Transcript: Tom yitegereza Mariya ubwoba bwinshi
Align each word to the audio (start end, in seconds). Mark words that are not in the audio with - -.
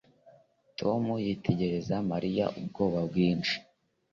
Tom 0.79 1.03
yitegereza 1.25 1.95
Mariya 2.11 2.45
ubwoba 2.59 2.99
bwinshi 3.09 3.55